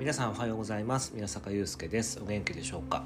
[0.00, 1.12] 皆さんおはようございます。
[1.14, 2.18] 宮坂祐介です。
[2.22, 3.04] お元気でしょうか、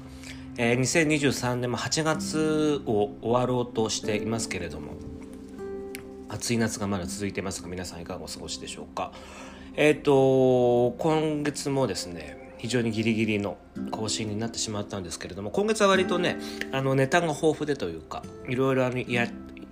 [0.55, 4.93] えー、2023年も8月を終わろうとしていますけれども
[6.29, 9.11] 暑い夏がまだ続いてますが皆さんいかがお過ごしでしょうか？
[9.75, 13.57] えっ、ー、と今月もですね非常にギリギリの
[13.91, 16.39] 更新になってしまったんですけれども今月は割とね
[16.71, 19.27] あのネタが豊富でというかいろいろあのや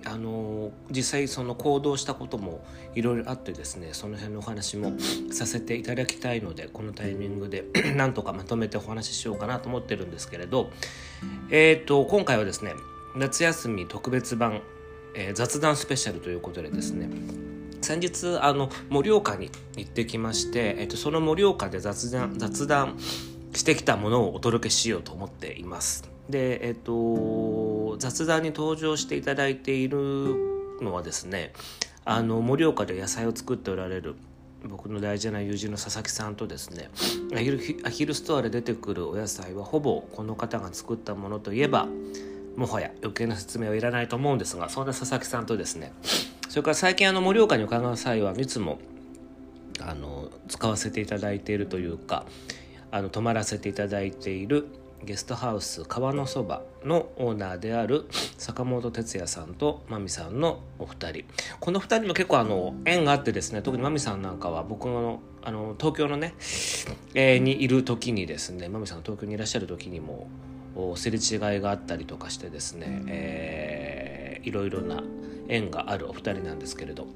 [0.06, 2.64] あの実際その行動したことも
[2.94, 4.92] いろいろあってですねその辺のお話も
[5.30, 7.64] させていただきたいのでこのタイミングで
[7.96, 10.70] なんとかまとめてお話ししようかなと思ってるんですけれど
[11.50, 12.72] え、ー、と今回はですね
[13.16, 14.62] 夏休み特別版、
[15.14, 17.08] えー、雑談スペシャルということでですね
[17.80, 22.98] 先日あの盛岡に行ってきまして、えーと、その盛岡で雑談雑談
[23.54, 26.10] してきたものをお届けしようと思っています。
[26.28, 26.92] でえっ、ー、と
[27.98, 29.98] 雑談に登場していただいている
[30.80, 31.52] のはですね
[32.04, 34.16] あの盛岡で野菜を作っておられる
[34.66, 36.90] 僕の大事な友人の佐々木さんとですね
[37.34, 41.86] アヒルアヒルストアで出てくるお野菜はほぼこの方が作ったものといえば
[42.56, 45.92] もはや余計な説明はいらないと思うんですがそんな佐々木さんとですね
[46.48, 48.78] それから最近あの盛岡に伺う際はいつも
[49.80, 52.24] あの使わせていただいているというか
[52.90, 54.68] あの泊まらせていただいている
[55.04, 58.06] ゲストハウス川のそばのオーナーである
[58.38, 61.24] 坂本哲也さんとまみさんのお二人。
[61.60, 66.34] この二人も結構あの縁があってですね特にまみさんなんかは僕のあの東京のね、
[67.14, 70.26] えー、にいる時にですねまみさんが東京にいらっしゃる時にも
[70.96, 75.02] すれ違いがあったりとかしてですね、えー、いろいろな
[75.48, 77.06] 縁があるお二人なんですけれど。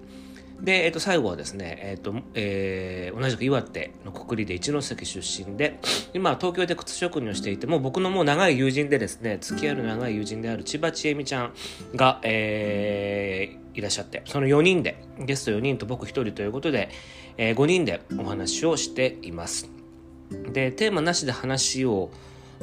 [0.61, 5.79] で、えー、と最後はですね、えーとえー、同じく岩手の国立で一関出身で
[6.15, 11.53] 今東京で靴職人をしていても僕のもう長い友人でですね付き合いの長い友人である千葉千恵美ちゃん
[11.95, 16.91] が、えー、いらっしゃってその4人でゲスト4人と僕1人ということで、
[17.37, 19.71] えー、5人でお話をしています。
[20.53, 22.11] でテーマなしで話を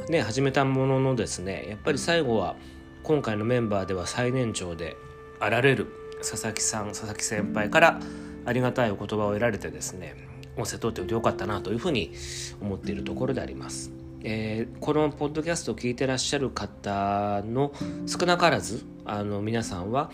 [0.08, 2.54] ね始めたもののですねやっぱり最後は
[3.02, 4.96] 今回のメンバーでは最年長で
[5.40, 5.86] あられる
[6.28, 8.00] 佐々木さん佐々木先輩から
[8.44, 10.16] ありがたいお言葉を得られてですね
[10.56, 12.12] 音声取っておいてよかったなというふうに
[12.60, 13.92] 思っているところであります。
[14.22, 17.72] えー、このポッドキャストを聞いてらっしゃる方の
[18.06, 20.10] 少なからずあの皆さんは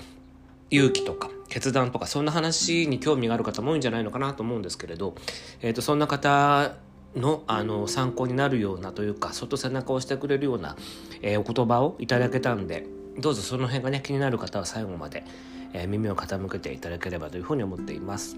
[0.69, 5.15] 勇気とか決断とかそんな話に興味がある方も多いんじゃないのかなと思うんですけれど、
[5.63, 6.75] えーと、そんな方
[7.17, 10.77] のあの参考になるようなというかそっと背中を押してくれるような、
[11.23, 12.87] えー、お言葉をいただけたんで
[13.19, 15.25] どうぞその辺がね気になる方は最後まで、
[15.73, 18.37] えー、耳を傾けていただければというふうに思っています。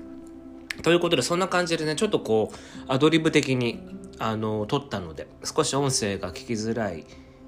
[0.83, 2.57] ということでそんな感じでねちょっとこう
[2.89, 3.81] アドリブ的に
[4.19, 7.05] あの撮ったので少し音声が聞きづらい、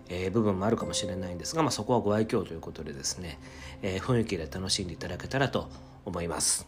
[0.09, 3.39] えー、部分もあるかもしれないんですが、まあ、そこはご愛嬌ということでですね、
[3.83, 5.69] えー、雰囲気で楽しんでいただけたらと
[6.05, 6.67] 思います。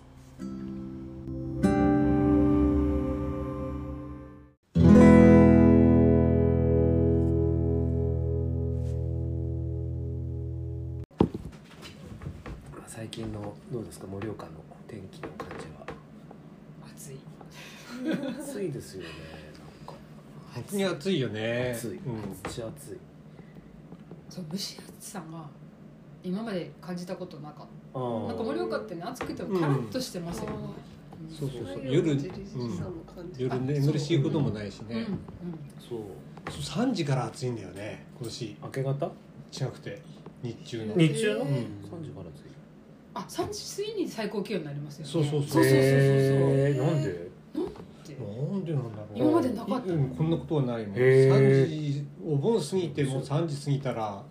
[13.19, 14.53] 近のどうですか盛岡の
[14.87, 15.85] 天気の感じは。
[16.95, 17.19] 暑い。
[18.41, 19.09] 暑いですよね
[20.55, 20.77] なんか。
[20.77, 21.75] に暑いよね。
[21.77, 22.99] 暑い、うん、めっちゃ暑い。
[24.29, 25.45] そう蒸し暑さが
[26.23, 27.99] 今まで感じたことなかった。
[27.99, 30.57] なんか盛岡ってね暑くてもカラッとしてますよね、
[31.29, 31.93] うん、そうそうそう。
[31.93, 32.23] 夜、うん、
[33.37, 35.09] 夜寝るしこともないしね、うんうん、
[35.81, 36.01] そう。
[36.63, 38.57] 三時から暑いんだよね今年。
[38.63, 39.13] 明け方？
[39.51, 40.01] 違くて。
[40.41, 40.95] 日中の。
[40.95, 41.57] 日中の、うん、3
[42.01, 42.58] 時から暑い
[43.19, 45.13] あ三時過ぎに最高気温になりますよね。
[45.13, 45.65] そうそうそうそう。
[45.65, 45.83] そうそうなん
[46.65, 46.79] で？
[46.79, 47.29] なんで？
[48.15, 49.19] なんだろう。
[49.19, 49.89] 今までなかった。
[49.89, 50.97] こんなことはないもん。
[50.97, 54.23] 3時お盆過ぎてもう3時過ぎたら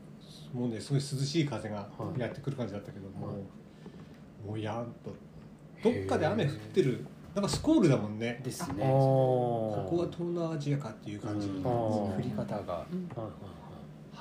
[0.53, 3.35] もうねすごい涼しい風がやってくる感じだったけども、はい、
[4.47, 5.13] もうやんと
[5.83, 7.05] どっかで雨降ってる。
[7.35, 8.41] なんかスコールだもんね。
[8.43, 8.83] ですね。
[8.83, 11.49] ここが東南アジアかっていう感じ。
[11.49, 12.85] 降り方が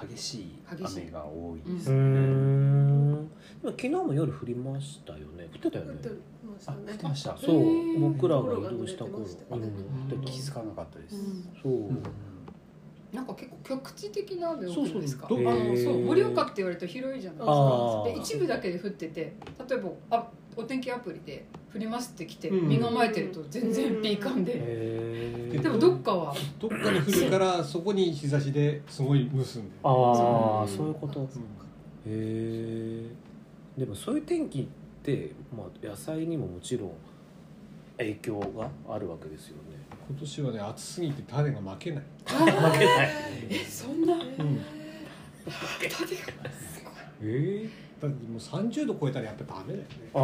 [0.09, 3.27] 激しい雨が多いですね。
[3.63, 5.49] 昨日も夜降りましたよね。
[5.55, 5.95] 降ってたよね。
[6.67, 8.01] あ降ってましたそう。
[8.01, 9.25] 僕らが移動した頃、うん、
[10.25, 11.17] 気づかなかったです、
[11.63, 11.91] そう、
[13.15, 15.27] なんか結構局地的な雨多くないですか？
[15.31, 15.39] あの
[15.77, 16.05] そう。
[16.05, 18.03] 盛岡って言われると広いじゃないですか。
[18.05, 19.37] で一部だけで降ってて
[19.69, 21.45] 例えばあお天気アプリで
[21.75, 24.55] 降りますって来て、身構えてると全然ピーカンで、
[25.61, 26.35] でもどっかは。
[26.59, 30.87] どっかに降るからそこに日差しですごい蒸すんでああそう。
[30.89, 31.27] いうこと、へ
[32.07, 33.05] え
[33.77, 34.67] でもそういう天気っ
[35.03, 36.93] て、まあ、野菜にももちろん
[37.99, 39.77] 影響があるわけですよね。
[40.09, 42.05] 今年はね暑すぎて種が負けない。
[42.27, 42.53] 負け
[42.87, 43.11] ない。
[43.51, 44.61] えそんな、うん、種が
[47.23, 47.71] えー、
[48.01, 49.89] だってもう30度超えたらやっぱダメだよね。
[50.15, 50.21] ああ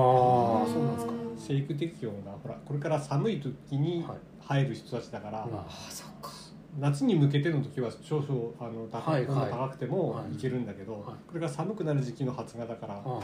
[0.66, 1.12] そうなんですか。
[1.38, 4.04] 生育適温がほらこれから寒い時に
[4.40, 5.48] 入る人たちだから、あ。
[5.50, 6.30] あそっか。
[6.78, 9.50] 夏に向けての時は少々あの高,、はいはい。
[9.50, 11.02] 高くてもはいいけるんだけど、はい。
[11.02, 13.20] これから寒くなる時期の発芽だから、あ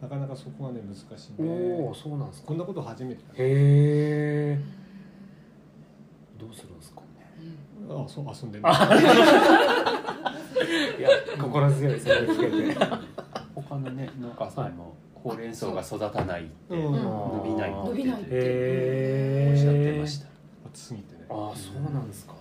[0.00, 1.88] なかなかそこはね難しいおね。
[1.90, 2.48] おそうなんですか。
[2.48, 4.60] こんなこと初めてへえ
[6.38, 7.06] どうするんですかね。
[7.88, 8.04] うん。
[8.04, 8.64] あそう遊んでる
[10.98, 12.76] いや心強いそれつけて
[13.82, 16.92] 他のね農家さんもほうれん草が育たないってうん。
[16.92, 20.26] 伸びないって伸びないっておっしゃってました
[20.72, 22.32] 暑すぎてねああそうなんですか。
[22.32, 22.38] うん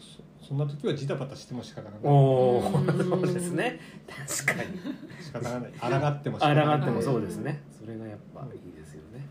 [0.00, 2.00] そそんな時はジタバタしても仕方がない。
[2.02, 3.78] そうですね
[4.46, 4.80] 確かに。
[5.22, 5.72] 仕方がない。
[5.72, 6.78] 抗っても仕方がない。
[6.78, 7.62] 抗ってもそうですね。
[7.78, 9.26] それがやっぱいいですよね。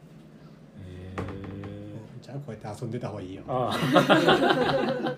[0.86, 1.22] へえ
[2.22, 3.42] じゃあこうやって遊んでた方がいいよ。
[3.48, 5.16] ああ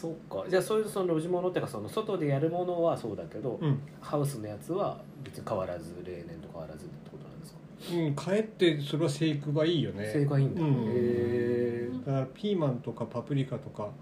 [0.00, 0.44] そうか。
[0.48, 7.58] じゃあそういうその路地物っていうかその外でやるものはそうだけど、うん、ハウスのやつは別に変わらず例年と変わらずってことなんですか？
[7.94, 10.08] うん、かえってそれは生育がいいよね。
[10.12, 10.68] 正解いいんだ、うん。
[10.68, 13.92] へえだからピーマンとかパプリカとか、はい。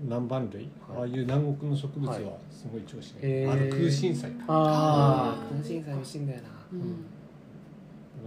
[0.00, 0.98] 南蛮類、はい。
[0.98, 2.24] ああいう南国の植物ははい。
[2.50, 4.44] すごい調子がいい、あと空心菜だか。
[4.48, 7.04] ああ空心菜美味しいんだよな、うん。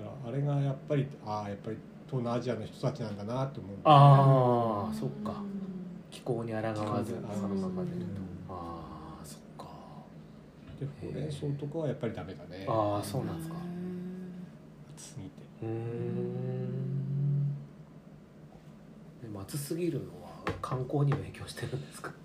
[0.03, 1.77] らあれがやっぱりああやっぱり
[2.07, 3.75] 東南アジアの人たちなんだなって思う。
[3.83, 5.31] ああそっか。
[5.39, 5.64] うん
[6.15, 8.57] 気候に抗わずそ抗わずのままでると、うん。
[8.57, 9.65] ああそっか。
[10.79, 12.65] でほうれん草とかはやっぱりダメだね。
[12.69, 13.55] ああそうなんですか。
[14.95, 15.29] 暑すぎて。
[15.61, 15.71] うーん。
[19.21, 20.29] でも暑すぎるのは
[20.61, 22.09] 観光にも影響してるんですか？
[22.09, 22.15] ね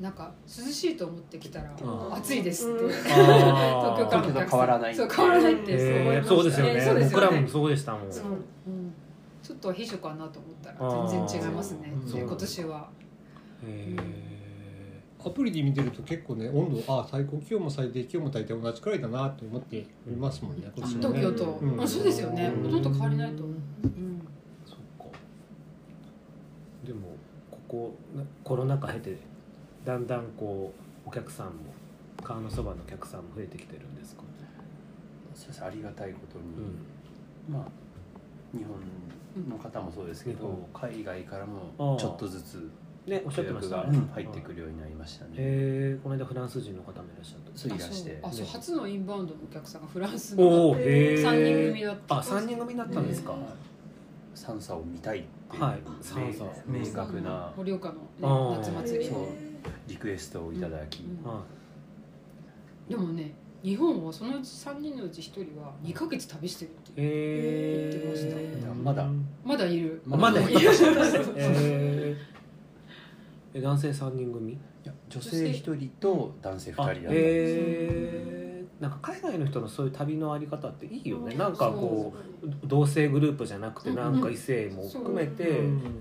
[0.00, 2.14] なんか涼しいと思ってきたらうん。
[2.14, 2.84] 暑いですって。
[2.84, 2.90] うん。
[2.92, 6.28] 東京からあのお客さん東京と変わらないそう変わらないってーそう思いました。
[6.28, 6.74] そうですよね。
[6.74, 7.26] ねそうですよね。
[7.26, 8.12] 僕らもそうでしたもん。
[8.12, 8.24] そう。
[8.66, 8.83] うん
[9.44, 12.88] ちょっと秘書かなと思ったら全然違いますね今年は。
[13.62, 13.96] へ
[15.26, 19.86] アプリで見てると結構ね温度あ最高気温も最低気温も大体同じくらいだなって思ってい
[20.18, 21.18] ますもんね今年はね。
[21.20, 21.58] 東京と。
[21.60, 21.82] うん。
[21.82, 22.46] あそうですよね。
[22.46, 22.70] うん。
[22.70, 23.56] ほとんど変わりないと思う。
[23.84, 23.90] うん。
[23.90, 24.78] ーそっ
[25.10, 25.18] か。
[26.86, 27.00] でも
[27.50, 27.94] ここ
[28.42, 29.18] コロナ禍経て
[29.84, 30.72] だんだんこ
[31.06, 31.52] うお客さんも
[32.22, 34.22] 川のそばのお客さんも増えてきてるんですか、
[35.34, 36.44] そうですありがたいことに、
[37.48, 37.54] うん。
[37.54, 37.68] まあ
[38.56, 38.76] 日本
[39.48, 40.66] の方もそうですけど、うん。
[40.72, 42.70] 海外からあもーちょっとずつ
[43.06, 45.30] ねおっしゃって予約がましたね、入ってくるようになりましたね。
[45.36, 47.58] えー、この間フランス人の方もいらっしゃった。
[47.58, 48.18] そういらして。
[48.22, 52.18] あそうあそう初のインバウンドのお客さんがフランスおのお人組だった。
[52.18, 53.34] あ三人組だったんですか、
[54.34, 55.80] 三差を見たいっていう、はい。
[55.86, 59.10] 明三差明確な盛岡のね夏祭り
[59.88, 61.30] リクエストをいただき、うん。
[61.30, 61.42] は
[62.88, 68.74] でもね日本はそのうち3人のうち1人は2ヶ月旅してるって言ってました。
[68.74, 69.08] まだ
[69.54, 70.02] まだいる。
[70.04, 70.60] まだいる。
[70.60, 72.16] いる。
[73.54, 74.52] え男性三人組？
[74.52, 81.36] いや女性一人と男性二人だったんです、えー、なんか海外の人のそういう旅のあり方っていいよね。
[81.36, 82.12] なんかこ
[82.42, 85.60] う同性グループじゃなくてうんなんか異性も含めて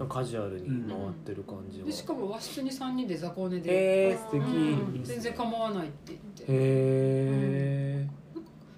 [0.09, 5.03] カジュアルに回ってる感じは、でしかも和室に3人で雑魚寝で、えー、素敵、うん。
[5.03, 6.45] 全然構わないって言って。
[6.47, 8.07] へ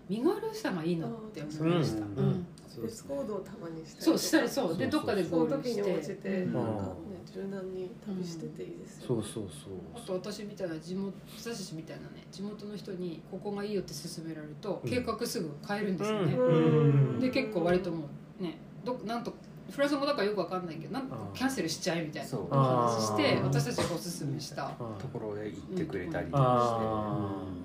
[0.08, 2.18] 身軽さがいいなって思いました、うん。
[2.18, 2.48] うん
[2.82, 4.78] 別行動をたまにしたりそうしたりそう。
[4.78, 6.88] でそうそうどっかでそのゴールし時に応じててうんなんかね
[7.34, 10.20] 柔軟に旅してていいですよねそうそうあそう。
[10.22, 14.90] と私みたいな地元私たちみたいなね地元の人にここがいいよって勧められるとうん。
[14.90, 17.20] 計画すぐ変えるんですよね、うん。
[17.20, 18.08] で結構割とも
[18.40, 19.34] うねどなんと
[19.72, 22.56] フランス語だからよくわかんないけどなんとかキャンセルしちゃえみたいなそう。
[22.56, 26.42] 話して私たちがおすすめしたあところへ行ってくれたりとあ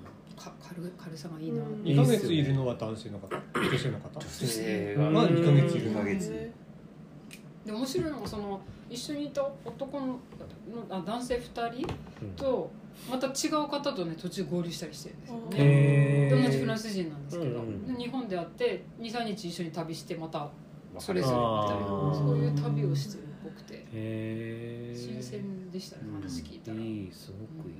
[0.35, 1.83] か軽い軽さがいいな、うん。
[1.83, 3.27] 2ヶ月いるのは男性の方？
[3.55, 3.91] 女性。
[3.91, 4.19] の方？
[4.19, 5.09] 女性が。
[5.09, 5.91] まあ2ヶ月いる。
[5.91, 6.51] 2ヶ月。
[7.65, 10.19] で面白いのがその一緒にいた男の
[10.89, 11.87] あ男性2人
[12.35, 12.71] と
[13.09, 16.43] また違う方とね途中合流したりしてるんですよね。
[16.43, 20.49] 同じフランス人なんですけど、うんうんで日本で会って23日一緒に旅してまた
[20.97, 22.13] それぞれみたいあなー。
[22.15, 23.75] そういう旅をしてるっぽくて。
[23.75, 27.75] へえ新鮮でしたねうん話聞いたら、いいすごくいい、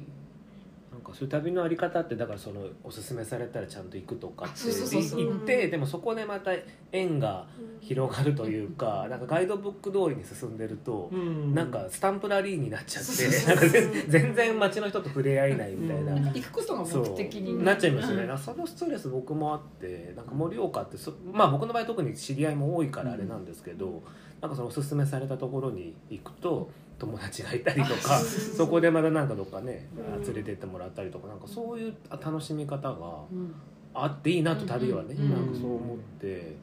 [0.91, 5.25] なんかそういう旅のあり方ってだからそのおすすめされたらちゃんと行くとかってあそうそうそうそう。
[5.25, 6.51] 言ってでもそこでまた
[6.91, 7.47] 縁が
[7.79, 11.55] 広がるというかなんかガイドブック通りに進んでると、うん。
[11.55, 16.13] なんかスタンプラリーになっちゃってなんか全全然街の人と触れ合えないみたいな。
[16.13, 16.25] うん。
[16.25, 18.37] 行くことが目的になっちゃいますよね、うん。
[18.37, 24.03] そのストレス僕もあってなんか盛岡ってそまあ僕の場合特に知り合いも多いからあれなんですけど、
[24.41, 30.23] なんかそのおすすめされたところに行くと友達がいたりとかそこでまたなんかどっかねうん。
[30.23, 33.53] 連れてってもらったりとかなんかそういう楽しみ方がうん。
[33.93, 35.29] あっていいなと旅はね、うん。
[35.31, 36.55] なんかそう思って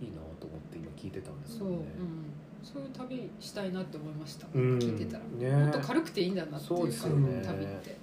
[0.00, 1.84] いいなと思って今聞いてたんですよね。、
[2.62, 4.78] そういう旅したいなって思いました、うん。
[4.78, 5.64] 聞いてたら、ね。
[5.64, 7.42] もっと軽くていいんだなっていうかそうですよね。
[7.44, 7.98] 旅って、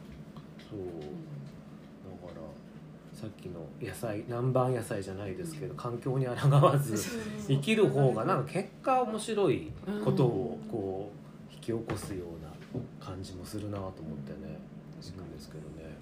[0.69, 0.79] そう
[3.19, 6.33] さっきの野菜南蛮野菜じゃないですけど環境に抗
[6.63, 6.95] わず
[7.47, 9.71] 生きる方がなんか結果面白い
[10.05, 11.11] ことをこ
[11.49, 12.51] う引き起こすような
[13.03, 14.59] 感じもするなと思ってね
[15.01, 15.95] 確かですけどね。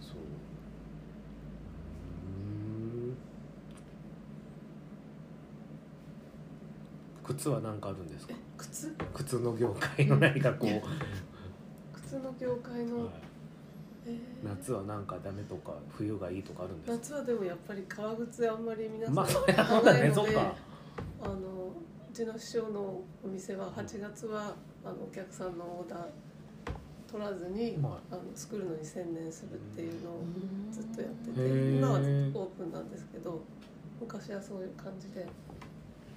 [0.00, 0.16] そう。
[2.26, 3.16] うん。
[7.24, 8.34] 靴は何かあるんですか？
[8.58, 8.94] 靴？
[9.14, 10.82] 靴の業界の何かこう、
[12.06, 13.14] 靴の業界の、はい。
[13.14, 13.31] えー
[14.44, 17.16] 夏はなんかダメとか冬がいいとかあるんですか？
[17.16, 20.54] 夏はでもやっぱり革靴あんまり皆さんまあそ買りゃそうだわないので、ねそっか。
[21.22, 24.54] あのうちの師匠のお店は8月は
[24.84, 26.00] あのお客さんのオーダー
[27.10, 28.14] 取らずに、はあ。
[28.16, 30.22] の作るのに専念するっていうのを
[30.72, 33.40] ずっとやってて今はオープンなんですけど
[34.00, 35.26] 昔はそういう感じでや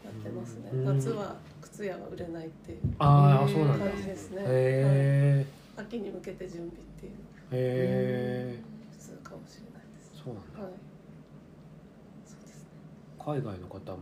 [0.10, 0.70] ってますね。
[0.74, 0.86] うん。
[0.86, 5.46] 夏は靴屋は売れないっていう感じですね、
[5.77, 7.13] 秋に向けて準備っていう
[7.55, 10.12] へえ普通かもしれないです。
[10.24, 10.59] そうなんだ。
[10.63, 10.74] はい。
[12.25, 12.67] そうですね。
[13.19, 13.97] 海外の方も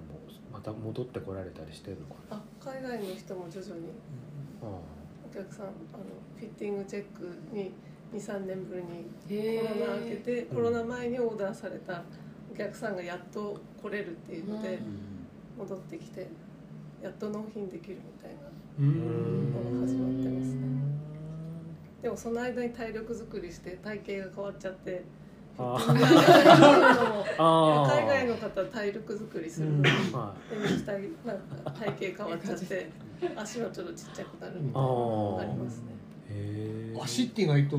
[0.51, 2.37] また戻ってこられたりしてるのかな？
[2.37, 3.89] あ海外の人も徐々に。
[4.61, 5.73] あお客さんあの
[6.37, 7.71] フィッティングチェックに
[8.13, 10.55] 23年ぶりにへコロナ明けてうん。
[10.55, 12.03] コロナ前にオーダーされた
[12.53, 14.79] お客さんがやっと来れるっていうので
[15.57, 16.27] 戻ってきて
[17.01, 18.41] やっと納品できるみたいな
[18.79, 19.53] うん。
[19.87, 20.72] 始まってますね
[22.03, 25.03] でもその間に体力作りして体型が変わっちゃって
[25.57, 25.77] あ
[27.89, 32.89] 海外の方は体力作りするのにはで肉体なんか体型変わっちゃって
[33.37, 35.83] 足はちょっとちっちゃくなるみたいなあのーがありますね。
[35.91, 37.77] いへえ足って意外と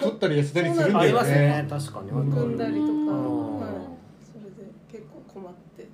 [0.00, 1.66] 取ったり痩せたりするんだありますよねね。
[1.68, 2.12] 確かに。
[2.12, 2.86] むくんだりとか、ー。
[2.86, 3.72] はい、
[4.22, 5.88] それで結構困って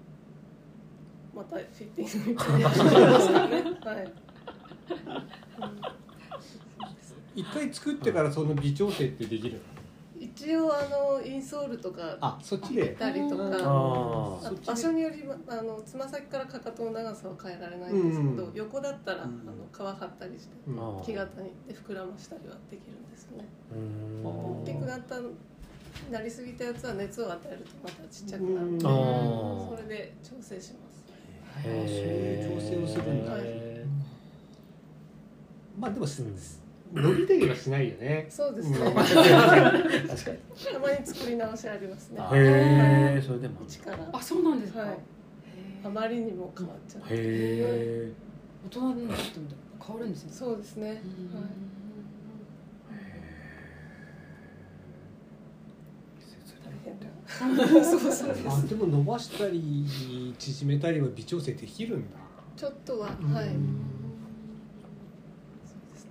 [1.34, 3.62] またフィッティングみたいになりましたね。
[3.84, 4.12] はい、
[7.34, 9.60] 一回作ってからその微調整ってできるの？
[10.18, 12.88] 一応あのインソールとかあそっちで？
[12.88, 13.44] たりとか
[14.66, 18.52] 場所によりあのつま先からかかとの長さは変えられないんですけど、うん。
[18.54, 19.30] 横だったら、うん。
[19.30, 21.00] あの皮張ったりしてうん。
[21.00, 23.48] あ木型にで膨らましたりはできるんですよね。
[23.72, 24.26] うん。
[24.26, 25.16] 大きくなった
[26.12, 28.92] なりすぎたやつは熱を与えるとまたちっちゃくなるんで、うん。
[28.92, 28.94] あ
[29.70, 31.04] それで調整します。
[31.62, 33.32] そういう調整をするんだ。
[33.38, 33.86] へ
[35.78, 36.22] まあでもす
[36.92, 38.26] 伸びたりはしないよね。
[38.28, 42.20] そうですね、確かにまに作り直しありますね。
[42.32, 43.60] へえそれでも。
[43.66, 43.98] 一から。
[44.12, 44.88] あそうなんですか、はい。
[44.90, 44.94] へ
[45.84, 45.90] あー。
[45.90, 47.08] まりにも変わっちゃって。
[47.10, 48.12] へえ
[48.66, 49.46] 大人になっても
[49.84, 50.32] 変わるんですね。
[50.32, 50.98] そうですね、はい。
[56.64, 57.06] 大変だ。
[57.84, 62.16] そうそうですあでも伸ばしたり縮めたりは微調整できるんだ。
[62.56, 63.32] ちょっとは、うん。
[63.32, 63.54] はいそう
[65.94, 66.10] ですね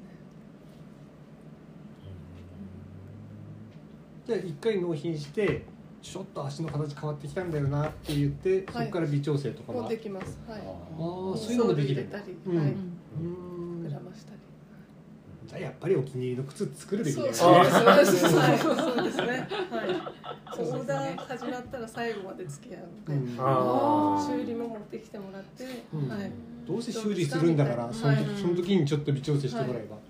[4.29, 5.65] じゃあ一回納品して
[6.03, 8.85] ちょっと足の形変わってきたんだよなって言って、はい。
[8.85, 9.89] そこから微調整とかも。
[9.89, 10.37] できます。
[10.47, 10.59] はい。
[10.59, 12.07] ああそういうのもできる。
[12.45, 12.57] うん。
[12.57, 13.87] はい、うん。
[13.87, 14.37] 膨らましたり。
[15.47, 17.33] じゃあやっぱりお気に入りの靴作るべきだよね。
[17.33, 18.57] そうそうですそうですはい。
[18.59, 19.25] そうですね。
[19.25, 19.89] はい。
[20.59, 24.37] オーダー始まったら最後まで付き合うので、うん。
[24.37, 25.97] 修理も持ってきてもらって、う。
[25.97, 26.31] んはい。
[26.67, 28.37] どうせ修理するんだからその時,、はい。
[28.37, 30.01] その時にちょっと微調整してもらえば、うん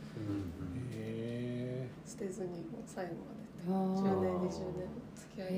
[0.91, 4.21] へ捨てずにもう最後あまで10ー。
[4.21, 5.55] 年20年付き合い、へ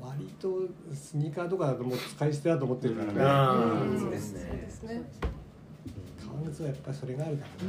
[0.00, 0.04] ー。
[0.04, 4.32] 割とスニーカーとかだともう使い捨てだと思ってるからね、そうです
[4.82, 5.02] ね。
[6.20, 7.64] 革靴はやっぱりそれがあるから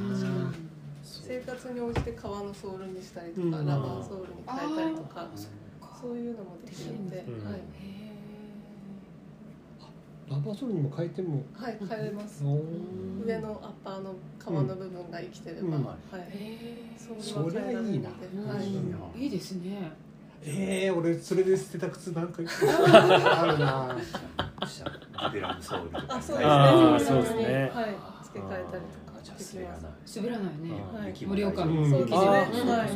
[0.49, 0.55] ね、
[1.03, 3.51] 生活に応じて革のソールにしたりとか、うん。
[3.51, 5.29] ラバーソールに変えたりとかあ
[6.01, 7.59] そういうのもできるので、うんはい、へ
[10.29, 11.43] ラバーソールにも変えても。
[11.53, 12.43] はい、変えれます。
[12.45, 12.59] お
[13.25, 15.83] 上のアッパーの革の部分が生きてれば、うん。
[15.85, 15.97] はい。
[16.15, 16.21] ー。
[16.21, 17.93] へソールは変えられはい。
[17.93, 18.09] いいな。
[19.15, 19.91] ーいいですね。
[20.45, 22.41] ええー、俺それで捨てた靴なんか。
[22.43, 22.45] あ
[23.47, 23.95] るな。
[25.31, 26.15] ベランソールとか。
[26.17, 26.53] あそうですね。
[26.53, 27.71] あー自分にそうですね。
[27.73, 27.85] はい。
[28.23, 30.51] 付け替えたりとかじゃ滑らない滑らない。
[31.11, 32.17] ね盛岡うんそうですね。
[32.17, 32.93] はいうんそっかそっか。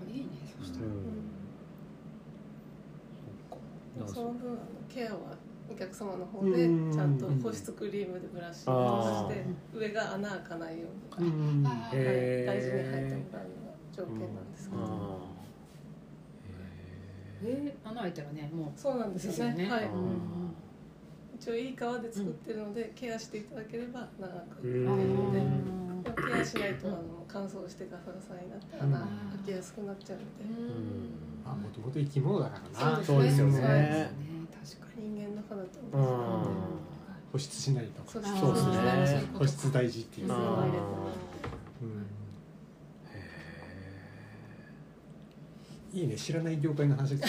[0.00, 0.26] あいいね
[0.58, 0.86] そしたら。
[0.86, 0.90] うん。
[4.08, 4.58] その分あの
[4.88, 5.18] ケアは
[5.70, 9.44] お客様の方でうんちゃんと保湿クリームでブラッシングをして
[9.74, 10.86] 上が穴開かないよ
[11.18, 11.96] うに、うんあはい、
[12.46, 14.86] 大事に入ってもらうのが条件なんですけど、あ
[17.42, 17.88] えー。
[17.88, 19.64] 穴開いたらねもうそうなんですですよね。
[19.64, 19.84] よねはい。
[19.84, 19.88] ー
[21.40, 24.28] 一応いい革で作ってるので、ケアしていただければ長
[24.60, 24.66] く。
[24.66, 26.98] うんでもあケアしないとあの
[27.28, 29.06] 乾燥してガサガサになって穴開
[29.44, 30.28] きやすくなっちゃうので、
[31.44, 33.04] あもともと生き物だからな。
[33.04, 33.52] そうですよね。
[33.52, 34.10] そうですね。
[34.80, 34.98] 確
[35.48, 36.50] かに人間の肌とうん同じなので、
[37.32, 39.24] 保湿しないとそうですね。
[39.34, 40.28] 保湿大事っていう。
[40.28, 40.34] うん。
[46.00, 46.16] いいね。
[46.16, 47.14] 知らない業界の話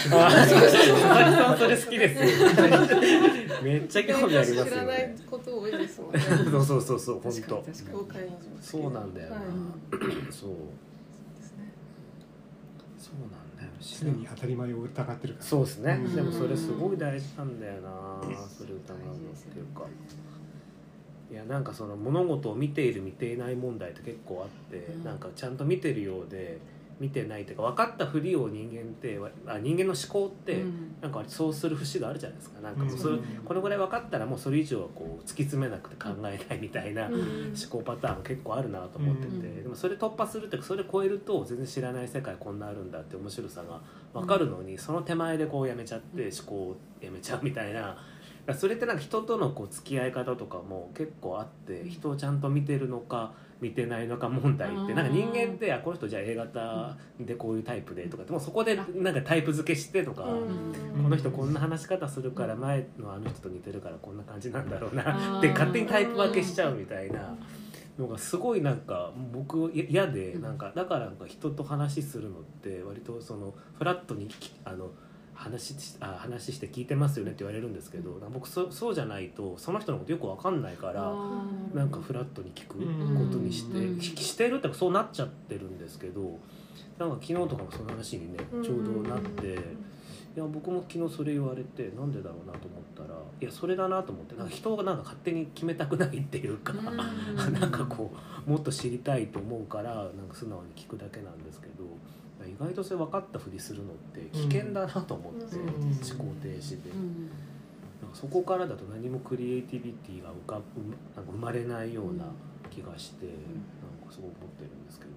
[3.64, 5.08] めっちゃ興味あります知らないよ。
[5.08, 6.20] ねこと多いですもんね。
[6.20, 7.66] そうそうそうそう本当。
[8.62, 9.46] そうなんだよな、はい。
[10.32, 10.50] そう。
[11.40, 11.72] ですね
[12.98, 13.38] そうなん
[13.80, 15.46] だよ常に当たり前を疑ってるから。
[15.46, 16.16] そうですね、うん。
[16.16, 19.84] でもそれすごい大事なんだよなそれ疑うのっていうか。
[21.32, 25.04] いやなんかその物事を見ている見ていない問題って結構あって、うん。
[25.04, 26.58] なんかちゃんと見てるようで
[27.00, 30.96] 見てないっていうか分かったふりを人間ってあ人間の思考って、うん。
[31.01, 32.60] なんかそうする節があるじゃないですか。
[32.62, 37.53] なんかもうそれ、うんこのぐらい分かったらもうそれ以上はこう突き詰めなくて考えないみたいな思うん。
[37.70, 39.63] 考パターン結構あるなと思ってて、うん。
[39.63, 43.82] でもそれ突破するってそれ超えると全然知らない世界こんなあるんだって面白さが
[44.13, 47.98] 分かるのに、その手前でこうやめちゃって思考をやめちゃうみたいな。
[48.56, 61.04] それってなんか人とのこう付き合い方とかも結構あって人をちゃんと見てるのか見てないのか問題ってなんか人間ってあこの人じゃあ A 型でこういうタイプでとかってもうそこでなんかタイプ付けしてとか、うん。
[61.04, 67.36] この人こんな話し方するから前のあの人と似てるからこんな感じなんだろうなって勝手にタイプ分けしちゃうみたいな
[67.98, 74.92] のがすごいなんか僕い嫌でなんかだからなんか人と話するのって割とそのフラットにきあの
[75.39, 81.13] 話しあ話して聞いてますよねって言われるんですけど僕そそうじゃないとその人のことよく分かんないから
[81.74, 82.84] なんかフラットに聞くこ
[83.31, 84.01] とにして、うん。
[84.01, 86.38] ししてるってそうなっちゃってるんですけど
[86.98, 89.89] なんか昨日とかもその話にねちょうどなって。
[90.36, 96.74] いや僕も昨日それ言われてなんでだろうなと思ったらいやそれだなと思ってなんか人がなんか勝手に決めたくないっていうか、
[97.60, 98.13] なんかこ
[98.46, 101.84] うもっと知りたいと思うからなんか素直に聞くだけなんですけど
[102.50, 105.72] 意外とそれ分かったふりするのって危険だなと思って、うん思
[106.18, 107.29] 考停止で、うん
[108.01, 110.82] なんかそこからだと何もクリエイティビティが浮かぶ
[111.15, 112.25] なんか生まれないような
[112.70, 113.36] 気がして、なん
[114.08, 115.12] かすごい思ってるんですけど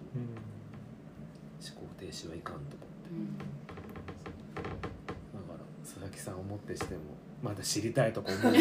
[1.77, 3.53] 思考停止はいかんと思って。
[4.57, 7.01] だから佐々木さんをもってしても
[7.43, 8.55] まだ知りたいとか思う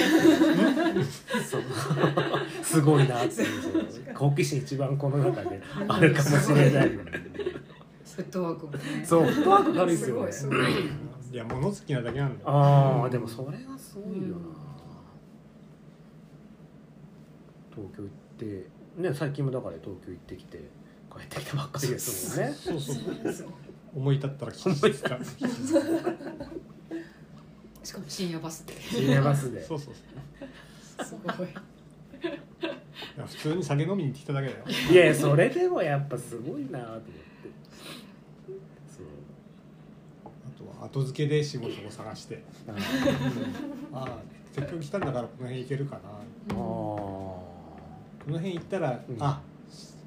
[2.63, 6.91] すごいなっていう好奇心一番この中であるかもしれない
[8.21, 9.05] フットワークもね。
[9.05, 9.23] そう。
[9.25, 9.97] フットワーク軽い。
[9.97, 10.73] ですよねすごいすごい
[11.31, 12.49] いや物好きなだけなんだよ。
[12.49, 14.47] ああでもそれがすごいよな、
[17.73, 20.57] 東京行ってね最近もだから東京行ってきて
[21.09, 22.53] 帰ってきたばっかりですもんね。
[22.53, 23.47] そうそう
[23.95, 25.07] 思い立ったら聞きた。
[27.83, 28.73] しかも深夜バスで。
[28.73, 29.65] 深夜バスで。
[29.65, 29.93] そうそう。
[30.97, 31.47] そうすごい。
[31.47, 32.29] い
[33.17, 34.65] や普通に酒飲みに行ってきただけだよ。
[34.91, 37.11] いやそれでもやっぱすごいなと思って
[38.87, 39.05] そう
[40.25, 42.41] あとは後付けで仕事を探して。
[42.67, 42.71] あ
[43.93, 44.17] ああ
[44.51, 46.01] せっかく来たんだからこの辺行けるかな。
[46.09, 46.21] あ
[46.53, 47.43] こ
[48.27, 49.17] の辺行ったら、うん。
[49.19, 49.41] あ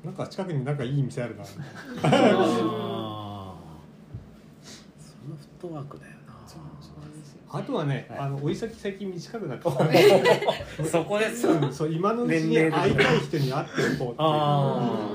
[0.04, 1.44] なんか近くになんかいい店あるな。
[1.44, 1.46] あ
[4.98, 6.12] そのフットワークだよ
[7.50, 8.18] あとはね、はい。
[8.18, 9.70] あの追い先最近短くなってき
[10.90, 11.46] そこです。
[11.46, 14.08] た、うん、そう今のうちに会いたい人に会っておこうっていう。
[14.18, 15.08] あ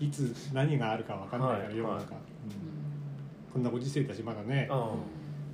[0.00, 1.76] いつ何があるか分かんないから、はい。
[1.76, 2.20] 世の中、うん
[3.54, 4.90] こんなご時世だしまだねあ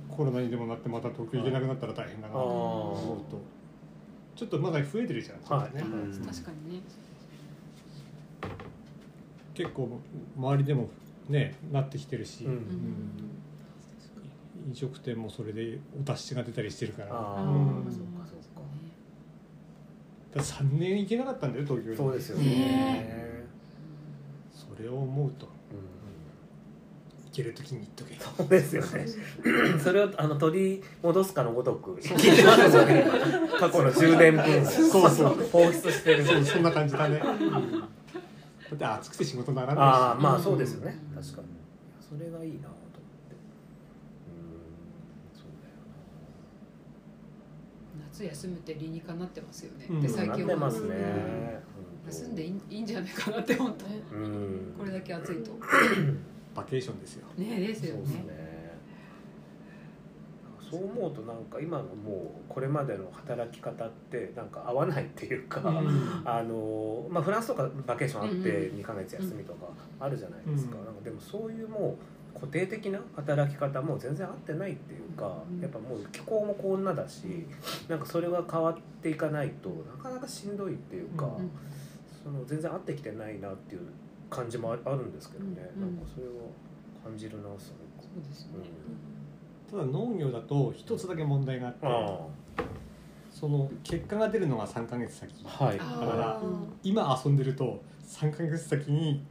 [0.09, 3.39] コロナにでもなってまた東京行けなくなったら大変だなと思うと
[4.35, 5.75] ちょっとまだ増えてるじゃん、はい。
[5.75, 5.83] ね。
[5.83, 6.25] うん。
[6.25, 6.81] 確かにね。
[9.53, 9.99] 結構
[10.35, 10.89] 周りでも
[11.29, 12.51] ねなってきてるし、うん。
[12.53, 12.59] うん。
[14.69, 17.09] 飲食店もそれでお達しが出たりしてるから。
[17.09, 17.85] だかああうん。
[17.91, 18.39] そうかそう
[20.33, 21.97] から3年行けなかったんだよ東京に。
[21.97, 23.45] そうですよね。
[24.51, 25.45] それを思うと。
[25.45, 25.60] うん行
[27.41, 28.15] ける時に行っとけ。
[28.15, 29.05] そうですよね。
[29.83, 34.65] それをあの取り戻すかのごとく過去の10年分。
[34.65, 35.49] そうそう。
[35.51, 36.25] 放出してる。
[36.45, 37.29] そんな感じだね、だ
[38.75, 39.79] って暑くて仕事ならないし。
[39.79, 40.97] ああまあそうですよね。
[41.15, 41.47] 確かに。
[41.99, 42.79] それがいいなと思っ
[43.29, 43.35] て。
[44.27, 45.39] うん。
[45.39, 45.51] そう
[48.11, 50.01] 夏休むって理にかなってますよね、うん。
[50.01, 50.37] で最近は。
[50.37, 51.61] なってますね。
[52.07, 53.85] 休んでいいいいんじゃないかなって思った。
[53.85, 54.75] ねうん。
[54.77, 55.51] これだけ暑いと
[56.55, 57.27] バケーションですよ。
[57.37, 58.23] ねですよそうですね。
[58.23, 58.51] ね
[60.59, 65.61] そう思うとなんか今のもうこれまでの働き方ってなんか合わないっていうか、
[66.23, 68.35] あのまあ、フランスとかバケーションあって
[68.67, 69.67] うん2ヶ月休みとか
[69.99, 70.85] あるじゃないですか,、うん。
[70.85, 71.97] なんかでもそういうも
[72.35, 75.59] う固定的な働き方も全然合ってないっていうか、うん。
[75.59, 77.45] やっぱもう気候もこんなだし、
[77.89, 81.51] なんかそれが変わっていかないとなかなかしんどいっていうか、うん。
[82.23, 83.81] その全然合ってきてないなっていう
[84.31, 86.31] 感じもああるんですけどね、うんなんかそれを
[87.03, 88.07] 感じるなすごく。
[88.07, 88.51] そうですね。
[89.69, 92.27] ただ農業だと一つだけ問題があってあ
[93.29, 95.33] その結果が出るのが3ヶ月先。
[95.45, 95.79] あはい。
[95.79, 99.23] あだからうん今遊んでると3ヶ月先に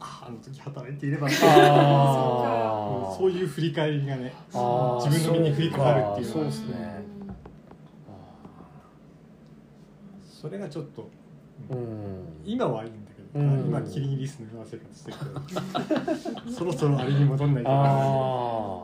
[0.00, 1.28] ああの時働いていれば
[3.18, 6.98] そういう振り返りがね自分の身に降りかかるっていうそうですね。
[10.22, 11.10] それがちょっと
[11.70, 12.24] うん。
[12.44, 13.04] 今はいいん
[13.34, 13.66] うん。
[13.66, 15.54] 今キリギリスのような生活してるけ
[16.46, 17.80] どそろそろあれに戻んないとなあ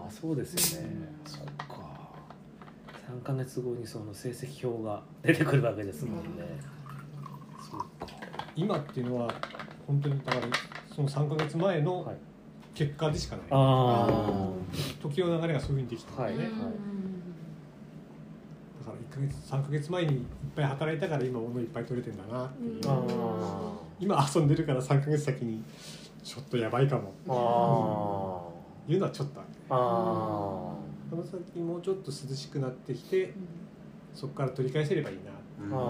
[0.07, 0.89] あそうですよね。
[1.25, 2.11] そっか。
[3.09, 6.59] 3か月後にその成績表が出てくるわけですもんね。
[7.61, 7.87] そうか。
[8.57, 9.35] 今っていうのは
[9.87, 10.47] 本当にだから
[10.95, 12.17] その3か月前のはい。
[12.75, 14.51] 結果でしかない、あ
[15.01, 16.35] 時の流れがそういうふうにできてる。
[16.35, 16.53] んでね、はい。
[16.55, 16.73] はい
[18.85, 20.21] だから1ヶ月3か月前にいっ
[20.57, 25.63] ぱい働いたから今物いっぱい取れてんだなっていう、ああ今遊んでるから3か月先に
[26.23, 27.13] ちょっとやばいかも。
[27.29, 29.49] あいうのはちょっとある。
[29.71, 30.77] ああ
[31.11, 33.33] その先もうちょっと涼しくなってきて
[34.15, 35.33] そこから取り返せればいいな。
[35.77, 35.85] ああ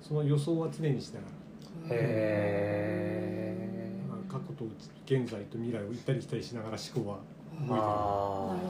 [0.00, 1.26] その予想は常にしなが
[1.90, 1.98] ら、へ
[3.50, 4.64] えまあ、過去と
[5.04, 7.18] 現在と未来を行ったり来たりしながら思考は
[7.66, 7.84] なるあ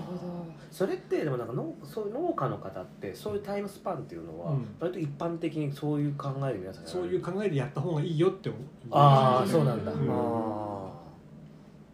[0.06, 4.76] ほそれってでもなんかのそういう農家の方ってそういうタイムスパンっていうのはうん。
[4.78, 8.62] 割と一般的にそういう考えで皆さんそういう考えでやった方がいいよって思う。
[8.90, 10.08] ああそうなんだ、うん。
[10.10, 10.90] あ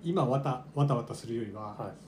[0.02, 2.04] 今わたわたわたするよりは、はい。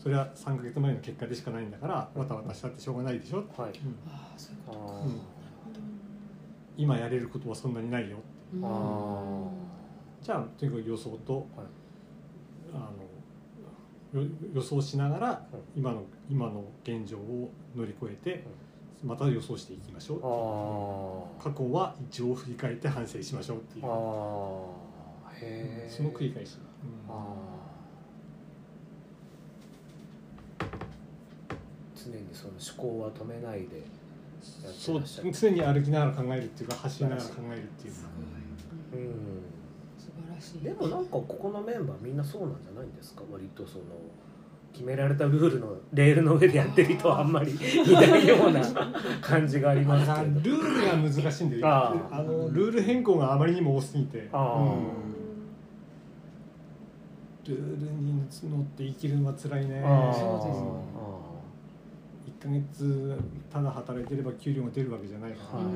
[0.00, 3.72] それは3か月前の結果でしかないんだからわたわたしたってしょうがないでしょ、あはい。
[3.72, 3.96] うん。
[4.06, 5.20] ああそういうこあー、うん。
[6.76, 8.22] 今やれることはそんなにないよと
[8.62, 9.50] あ
[10.22, 11.46] じゃあとにかく予想と、はい。
[12.72, 13.05] あのよ
[14.54, 18.44] 予想しながら今の今の現状を乗り越えて
[19.04, 20.14] また予想していきましょ
[21.38, 23.82] うあ過去は一応振り返って反省しましょうっていう。
[25.90, 26.56] その繰り返し、
[27.08, 27.16] うん。
[31.94, 32.52] 常にその
[32.84, 33.78] 思考は止めないで
[34.62, 37.94] やってそう常に歩きながら考えるっていうか走りながら考えるっていう
[38.92, 39.55] うん
[40.40, 43.22] 素晴らしいでもなんかここのメンバーみんなそうなんじゃないんですか？
[43.30, 43.84] 割とその
[44.72, 47.54] 決められたルールのレールの上でやってる人はあんまりい
[47.92, 48.60] ないような
[49.22, 50.40] 感じがありますけど。
[50.40, 52.22] ルールが難しいんであああ。
[52.22, 54.28] のルール変更があまりにも多すぎて。
[54.32, 54.74] ああ、
[57.48, 58.20] ルールに
[58.50, 59.82] 乗って生きるのは辛いね。
[60.12, 60.68] そうですね。
[62.38, 63.18] 1ヶ月
[63.50, 65.66] ただ働いてれば給料が出るわけじゃないから、はい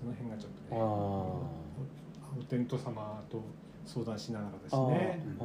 [0.00, 0.78] その辺がちょっとあ
[1.82, 3.42] ねおテント様と
[3.84, 5.42] 相談しながらですあねあ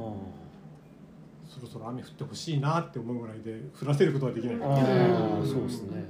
[1.48, 6.04] そろそろ雨降ってほしいなって思うぐらいで降らせることはできないああそうですね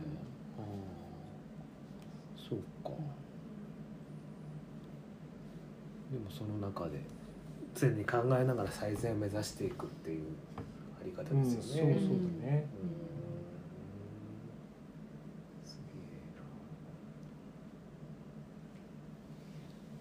[2.36, 2.90] そうか
[6.10, 7.00] でもその中で
[7.74, 10.22] 常に考えながら最善を目指していくっていう
[11.00, 13.06] あり方うんですよね、そうそうだねうん
[15.68, 15.92] すげ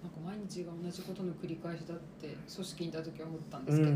[0.02, 3.96] なんか毎日が同じことの繰り返しだって組織にいた時は思ったんですけど、うん。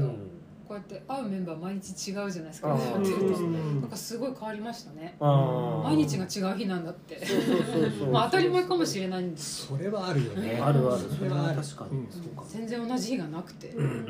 [0.68, 2.92] こうやって会うメンバー毎日違うじゃないですかあー。
[2.92, 3.26] やってると。
[3.26, 5.16] うんなんかすごい変わりましたね。
[5.20, 7.20] 毎日が違う日なんだって。
[8.12, 9.68] まあ当たり前かもしれないんです。
[9.68, 10.60] それはあるよね。
[10.62, 11.10] あるある。
[11.10, 12.06] それは確かに、
[12.48, 13.70] 全然同じ日がなくて。
[13.70, 14.06] うん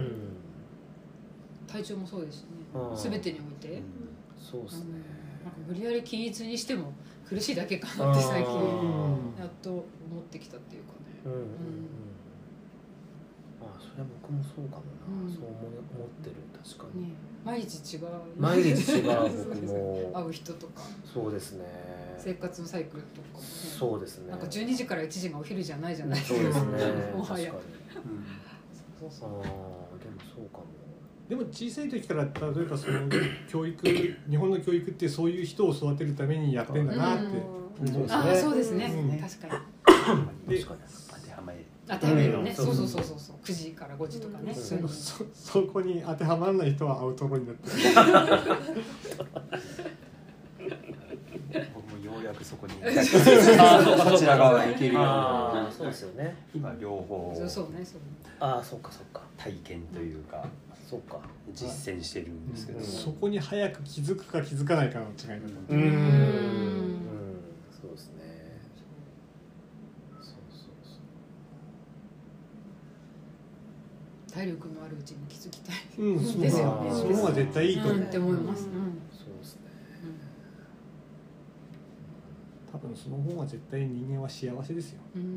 [1.67, 2.47] 体調もそうですしね。
[2.73, 3.81] うん全てにおいて、
[4.37, 4.85] そうですね。
[4.87, 6.91] うんなんか無理やり均一にしても
[7.25, 9.85] 苦しいだけかなって最近あやっと思
[10.19, 11.21] ってきたっていうかね。
[11.25, 11.45] うんうんうん。
[11.45, 11.47] あ
[13.79, 15.33] それは僕もそうかもな、うん。
[15.33, 17.15] そう思い思ってる確かに、ね。
[17.43, 19.05] 毎日違う毎日違う
[19.45, 19.55] 僕
[20.13, 20.83] 会もう人とか。
[21.13, 21.65] そうですね。
[22.17, 23.45] 生活のサイクルとかもね。
[23.45, 24.31] そうですね。
[24.31, 26.39] なんか12時から1時がお昼じゃないじゃないですか。
[26.39, 27.11] そうですね。
[27.15, 27.51] もはや。
[27.51, 28.39] 確かに。
[28.99, 29.43] そうそうああ
[30.03, 30.65] でもそうかも。
[31.29, 32.29] でも小さい時から例
[32.63, 33.07] えばその
[33.47, 37.37] 教育日本の教育ってそういう人を育てるためにやってんだなって
[37.79, 38.07] 思う。
[38.09, 39.19] ああそうですね、うん。
[39.19, 40.49] 確かに。
[40.49, 41.08] で確かに
[41.89, 43.37] 当てはめるね、うんそうそうそうそうそう。
[43.43, 44.55] 9時から5時とかね、うん。
[44.55, 47.75] そそそこに当てはまらない人はアウトローになってる。
[51.73, 52.73] 僕もようやくそこに。
[52.85, 52.91] あ
[53.83, 56.35] そうかそちら側に行けるようああにそうですよね。
[56.53, 58.01] 今両方そうそうねそう
[58.39, 59.21] ああそうかそうか。
[59.37, 60.45] 体験というか
[60.87, 61.17] そうか。
[61.53, 62.85] 実践してるんですけど、うん。
[62.85, 66.95] そこに早く気づくか気づかないかの違いだと思う、うんうん
[67.81, 68.59] そうですね
[70.21, 70.33] そうそう
[70.83, 70.89] そ
[74.27, 76.89] う体力のあるうちに気づきたい、うん、そうですよね。
[76.91, 78.71] その方が絶対いいと思う、うん、って思います、うん。
[79.11, 79.61] そうですね
[82.71, 85.01] 多分その方が絶対人間は幸せですよ。
[85.15, 85.21] うん。
[85.21, 85.29] うん。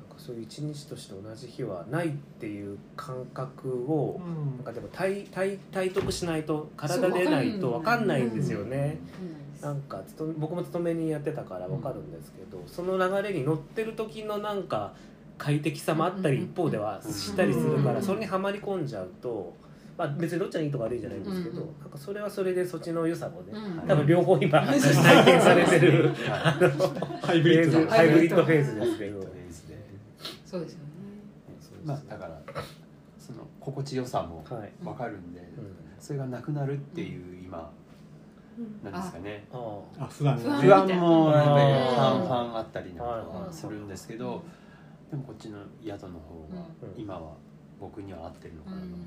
[0.00, 4.20] なんかそういう一日として同じ日はないっていう感覚を、
[4.56, 8.98] なんかでも体体体得しないと体でないと分かんないんですよね、
[9.62, 14.94] なんかつと僕も勤めにやってたから分かるんですけど、その流れに乗ってる時のなんか
[15.38, 19.54] 快適さもあったりうん一方ではしたりするから、うんそれにはまり込んじゃうと、
[19.96, 23.88] まあ、別にどっちがいいとか悪いじゃないんですけど、うんなんかそれはそれでそっちの良さもね、うん。
[23.88, 24.80] 多分両方今体
[25.24, 26.12] 験されてる
[27.22, 29.20] ハイブリッドだハイブリッドフェーズですけど。
[29.20, 29.76] ですね。
[30.44, 30.84] そうですよね。
[31.84, 32.40] まあだから
[33.18, 34.72] その心地よさもはい。
[34.84, 35.76] わかるんで、うん。
[35.98, 37.70] それがなくなるっていう今
[38.58, 38.92] うん。
[38.92, 39.46] なんですかね。
[39.52, 39.80] あ。
[40.00, 41.44] あ不安不安もやっ
[41.94, 44.42] 半々あったりなんかはいはするんですけど
[45.10, 47.00] でもこっちの宿の方がうん。
[47.00, 47.32] 今は
[47.80, 49.04] 僕には合ってるのかなと思って。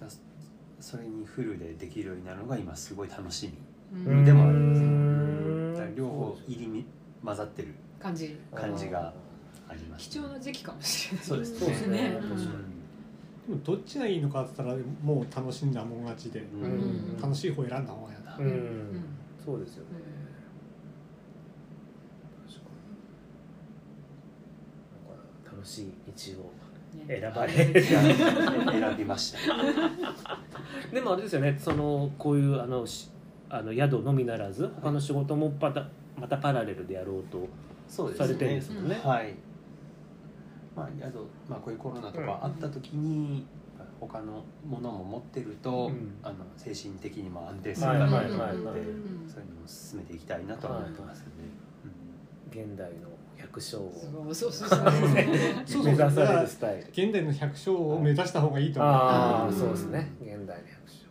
[0.00, 0.12] あだ
[0.78, 3.50] それにフルでできるようになるのが今すごい楽し
[3.94, 4.06] み。
[4.06, 4.24] うん。
[4.24, 5.74] でもあるん。
[5.74, 6.84] だから両方入りに
[7.24, 9.12] 混ざってる感じ感じが
[9.68, 11.26] あります貴重な時期かもしれない。
[11.26, 11.96] そうですそうですね。
[11.96, 12.20] ね
[13.48, 16.40] でもどっちがいいのかって言ったらもう楽しんだもん勝ちで。
[16.40, 16.62] うん。
[16.62, 16.66] う
[17.16, 17.20] ん。
[17.20, 18.36] 楽しい方選んだ方がやだ。
[18.38, 19.16] うん、ん。
[19.46, 19.90] そうですよね
[25.06, 25.22] なんか
[25.55, 25.92] 楽しい
[26.34, 26.52] 道を
[26.96, 27.20] ね。
[27.20, 27.52] 選ばれ
[27.82, 29.38] 選びました。
[30.92, 31.56] でもあれですよね。
[31.58, 33.10] そのこういうあのし
[33.48, 37.46] あの宿のみならず他の仕事もまたまたパラレルでやろうと
[37.88, 38.98] されてるんですもんね。
[39.02, 39.34] はい。
[40.74, 43.46] まあ宿、まあ、こういうコロナとかあった時に、
[44.00, 46.14] 他のものも持ってると、うん。
[46.22, 48.76] あの精神的にも安定するかはいなと思って、そういうのを
[49.66, 51.50] 進めていきたいなとは思ってますよね、
[52.50, 53.08] 現代の
[53.46, 53.92] 百姓を。
[54.34, 54.90] そうそうそうそう。
[55.84, 56.88] 目指されるスタイル。
[56.88, 59.52] 現代の百姓を目指した方がいいと思う。
[59.52, 60.12] そうですね。
[60.20, 60.56] 現代の百
[60.86, 61.06] 姓。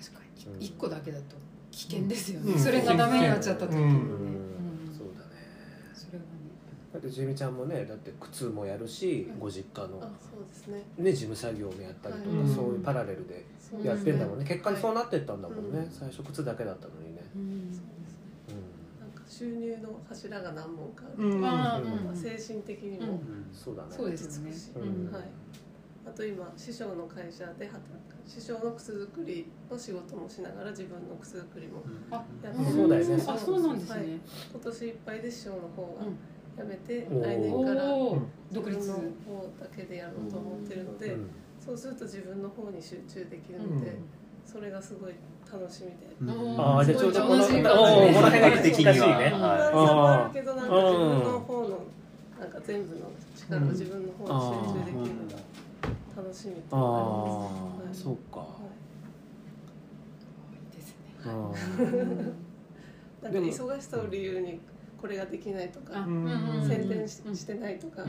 [0.00, 0.20] 確か
[0.52, 0.66] うんに。
[0.66, 1.36] 一個だけだと
[1.70, 2.58] 危険ですよね、うん。
[2.58, 3.74] それがダメになっちゃった時。
[3.74, 3.90] にね、うん。
[3.90, 3.98] うん。
[4.96, 5.30] そうだね。
[5.94, 6.30] それはね。
[6.92, 10.84] だってジェミちゃんもねだって靴もやるし、ご実家のあそうですね。
[10.98, 12.48] ね事務作業もやったりとか、はい。
[12.48, 13.44] そういうパラレルで
[13.82, 15.88] やってんだもんね、ね結果にそうなってったんだもんね、はい。
[15.90, 17.22] 最初靴だけだったのにね。
[17.34, 17.92] うん
[19.32, 21.44] 収入の柱が何本かあると、うん。
[21.44, 21.88] あうん。
[21.88, 23.10] ーうん精神的にもうん。
[23.10, 23.88] うんそうだね。
[23.90, 24.36] そうです
[24.76, 25.22] よねはい、
[26.06, 28.12] あと今師匠の会社で働く。
[28.26, 33.24] 師匠の靴作りの仕事もしながら自分の靴作りもあやってそうだよね。
[33.26, 34.08] あそうなんですね、はい。
[34.52, 37.22] 今年いっぱいで師匠の方が辞めて、うん。
[37.22, 37.84] 来年から
[38.52, 39.00] 独立の方
[39.58, 41.30] だけでやろうと思ってるので、うん。
[41.58, 44.04] そうすると自分の方に集中できるので、うん。
[44.44, 45.14] それがすごい
[45.52, 45.96] 楽しみで。
[46.20, 46.24] う
[46.56, 46.60] ん。
[46.60, 48.92] ああじゃあちょうどこのこの辺が近しいね。
[48.92, 49.16] 的には
[49.70, 51.68] 不安さもあるけどなんか自分の方の
[52.40, 53.00] なんか全部の
[53.36, 55.36] 力を自分の方に集中できるのが
[56.16, 58.02] 楽しみっていうのがあります。
[58.02, 58.46] そうか。
[60.74, 60.94] ですね
[61.26, 61.52] あ
[63.22, 64.60] なんか忙しさを理由に
[65.00, 66.04] これができないとか、
[66.68, 68.04] 宣伝ししてないとか。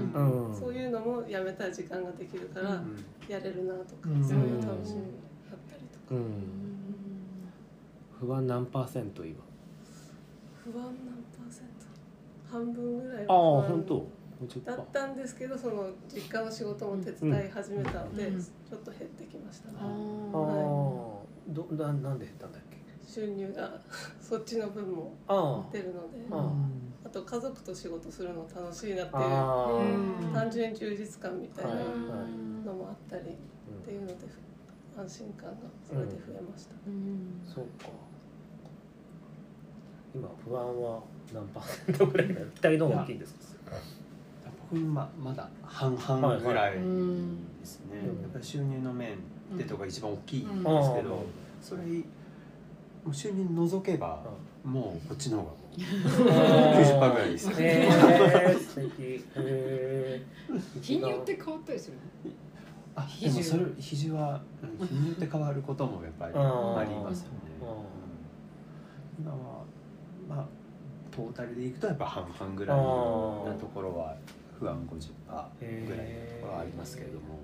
[0.54, 3.04] そういうのもやめたら時間ができるからうん。
[3.28, 4.24] やれるなとか、うん。
[4.24, 5.02] そういう楽しみ
[5.50, 6.73] だったりとか、うん。
[8.26, 9.36] 不安何パーセント今？
[10.64, 10.94] 不安何
[11.36, 11.86] パーセント？
[12.50, 14.08] 半分ぐらいああ本当
[14.48, 18.42] ？50%だったんですけどその実家の仕事も手伝い始めたので、うん。
[18.42, 19.92] ちょっと減ってきましたね、あああ
[21.50, 22.78] どななんで減ったんだっけ？
[23.06, 23.80] 収入が
[24.22, 26.50] そっちの分もあ出るのであ
[27.06, 27.10] あ。
[27.10, 29.80] と家族と仕事するの楽しいなってあ。
[29.84, 34.14] いう単純に充実感みたいなはいのもあったりっていうので
[34.98, 35.56] 安心感が
[35.86, 36.76] それで増えました、
[37.54, 37.90] そうか。
[40.16, 41.02] 今不安は
[41.34, 42.46] 何パーセントぐらいなの？
[42.52, 43.34] 期待の方が大きいんです
[43.66, 43.76] か？
[44.72, 48.22] 僕ままだ半々ぐらいですね、うん。
[48.22, 49.18] やっぱり収入の面
[49.58, 51.26] でとか一番大きいんですけうんど、うん。
[51.62, 54.24] それもう収入除けば、
[54.64, 59.26] もうこっちの方がもう90% 90%ぐらいですへえ素敵。
[59.36, 60.26] へ
[60.82, 61.98] 日によって変わったりする
[62.96, 64.42] あでもそれ比重は
[64.80, 67.40] うん日によって変わることもやっぱりありますよね。
[69.20, 69.64] 今は
[70.28, 70.46] まあ
[71.16, 74.16] トータルでいくとやっぱ半々ぐらいあなーところは
[74.60, 77.40] 不安50%ぐらいのところはありますけれども。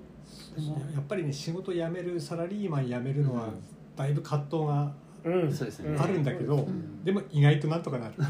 [0.54, 3.48] でもやっぱりね仕事辞めるサラリーマン辞めるのは
[3.96, 4.92] だいぶ葛藤が
[5.24, 5.52] うん。
[5.52, 5.96] そうですね。
[5.98, 7.04] あるんだけど、ん。
[7.04, 8.14] でも意外となんとかなる。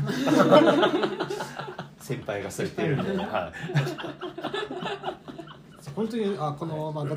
[2.00, 3.52] 先輩がそう言ってるんで、は
[5.94, 7.16] 本当にあこのままだ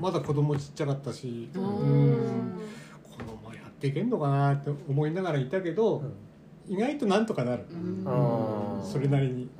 [0.00, 1.66] まだ子供ちっちゃかったし、ううん。
[1.66, 2.60] ん
[3.02, 6.02] このままやっていけんのかなって思いながらいたけど、
[6.66, 7.64] 意外となんとかなる、
[8.82, 9.50] それなりに、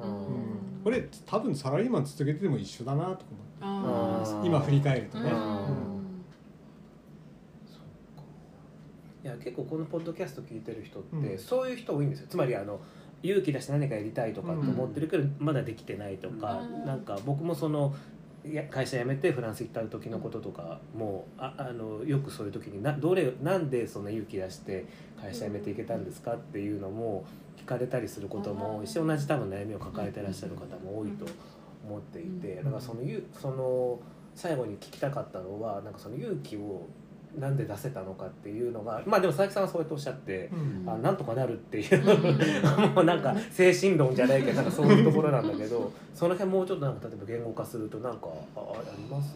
[0.83, 6.05] これ多分サラリーマン続けてても一緒だなとか思あって今振り返るとね、ーうん。
[9.25, 11.38] いや結構このポッドキャスト聞いてる人って、うん。
[11.38, 12.27] そういう人多いんですよ。
[12.29, 12.81] つまりあの
[13.23, 16.85] 勇気出して何かやりたいとかって思ってるけど、まだできてないとか、うん。
[16.85, 17.95] なんか僕もその
[18.70, 24.85] 会社辞めてフランス行った時のこととかもああのよくそういう時になどれなんでそんな勇気出して
[25.20, 27.24] 会社辞めていけたんですかっていうのも
[27.57, 31.26] 聞かれたりすることも多いし同じ多分悩みを抱えてらっしゃる方も多いと
[31.87, 33.98] 思っていてだからそのゆその
[34.35, 36.87] 最後に聞きたかったのはなんかその勇気を
[37.38, 40.51] なんで出せたのかっていうのがまあでも佐々木さんはそうやっておっしゃって。
[40.53, 40.88] うん。
[40.88, 42.05] あなんとかなるっていう
[42.94, 48.62] もうなんか精神論じゃないけどなんかそういうところなんだけどその辺もうちょっとなんか例えば言語化するとなんかああ
[48.97, 49.35] ります？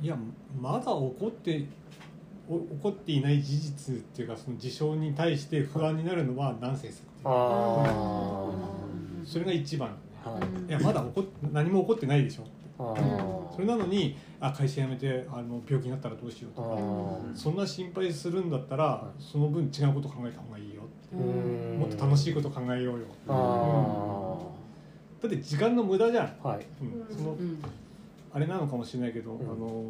[0.00, 0.16] いや
[0.60, 1.64] まだ起こって
[2.48, 7.26] お起こっていない事実っていうかその事象に対して不安になるのはナンセンスっていう。
[7.26, 8.50] あ
[9.24, 9.90] それが一番
[10.24, 10.42] あはい。
[10.68, 12.42] いやまだ起こっ何も起こってないでしょ。
[12.42, 12.46] あ
[12.78, 20.82] それなのにあ会社辞めてあの病気になったらどうしようとかあそんな心配するんだったらその分違うこと考えた方がいいよ
[21.12, 21.78] うん。
[21.78, 24.52] もっと楽しいこと考えようよあ
[25.22, 26.66] だって時間の無駄じゃん、あはい。
[26.80, 27.58] うん、そのうん。
[28.34, 29.40] あれなのかもしれないけど、ん。
[29.42, 29.84] あの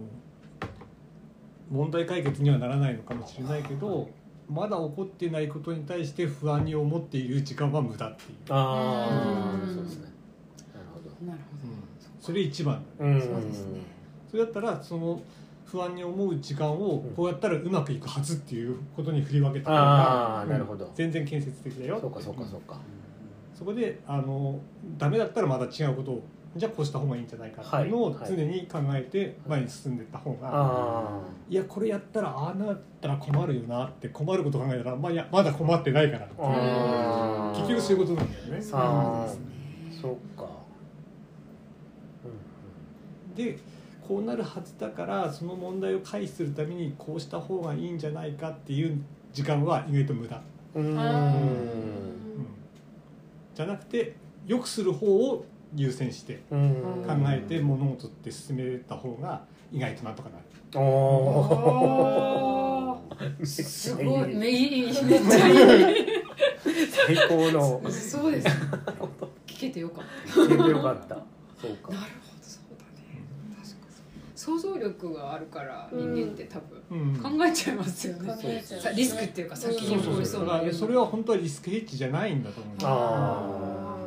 [1.71, 4.11] 問題解決にはならないのかもしれないけど
[4.51, 9.71] まだ起こってないことに対して不安に思っている時間は無駄っていう、あうん。
[9.71, 10.12] あそうですね。
[10.75, 11.27] なるほど。
[11.27, 11.38] なる
[12.23, 12.81] それ一番。
[13.01, 13.21] うん。
[13.21, 13.81] そうですね。
[14.31, 15.21] それだったらその
[15.67, 20.91] 不安に思う時間をこうやったらうまくいくはずっていうことに振り分けた方あがあなるほど。
[20.95, 21.99] 全然建設的だよ。
[22.01, 22.79] そうかそうかそうか。
[23.55, 24.61] そこであの
[24.97, 26.23] ダメだったらまた違うことを
[26.55, 36.41] じゃあこうした方がいいんじゃないかっていうのをはい常に考えて前に進んでいった方が、あいやこれやったらああなったら困るよなって困ること考えたら、まあ、いやまだ困ってないからっていう。
[36.41, 38.61] あ結局そういうことなんだよね。
[38.63, 38.77] そ
[40.11, 40.47] うか
[43.35, 43.59] で
[44.07, 49.01] こうなるはずだからその問題を回避するためにこうした方がいいんじゃないかっていう
[49.33, 50.42] 時間は意外と無駄、
[53.55, 54.16] じゃなくて
[54.47, 57.05] 良くする方を優先してうん。
[57.07, 60.45] 考えて物事って進めた方が意外となんとかなる。
[60.75, 63.47] あー。
[63.47, 64.35] すごい。
[64.35, 65.07] めいいめっちゃ
[65.49, 65.97] いい
[67.07, 68.47] 最高のそうです
[69.47, 71.16] 聞けてよかっ聞いてよかった
[71.61, 72.32] そうかたなるほど
[74.42, 76.83] 想像力があるから人間って多分。
[76.90, 77.38] うん。
[77.38, 78.61] 考えちゃいますよね。
[78.61, 84.02] うさリスクっていうか先に起こりそううなそれは本当はリスクヘッジじゃないんだと思うああ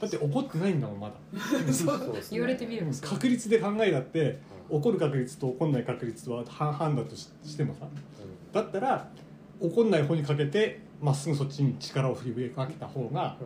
[0.00, 1.72] だって怒ってないんだもんまだ。
[1.72, 2.16] そう。
[2.32, 3.10] 言われてみればそう。
[3.10, 7.86] 確率で考えだって怒る確率と怒んない確率は半々だとししてもさ。
[8.52, 9.08] だったら
[9.60, 13.36] 怒んない方にかけてまっすぐそっちに力を振りかけた方が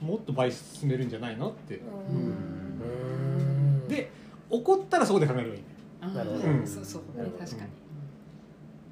[0.00, 1.82] もっと倍進めるんじゃないのって。
[2.10, 2.16] うん。
[3.10, 3.15] うん
[3.88, 4.10] で
[4.50, 5.62] 怒ったらそこで考えればいい。
[6.14, 6.42] なるほど。
[6.66, 7.02] そうそう。
[7.16, 7.44] なるほど。
[7.44, 7.70] 確かに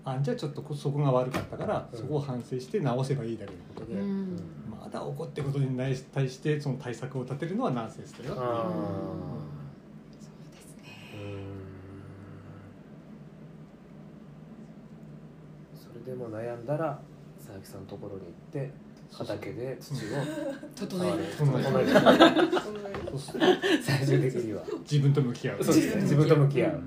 [0.07, 1.99] あじゃあちょっとこそこが悪かったからうん。
[1.99, 4.39] そこを反省して直せばいいだけのことで、うん。
[4.71, 5.97] まだ怒ってることに対
[6.29, 8.35] してその対策を立てるのはナンセンスだよ。
[8.35, 8.65] っていうあ
[10.21, 10.85] そうですね。
[11.15, 11.45] ーうん。
[15.79, 17.01] それでも悩んだら
[17.39, 18.71] 佐々木さんのところに行って
[19.17, 19.99] 畑で土を
[20.75, 21.25] 整える。
[21.39, 21.91] 整える。
[23.83, 25.65] 最終的には自分と向き合う。
[25.65, 26.03] そうですね。
[26.03, 26.83] 自分と向き合う。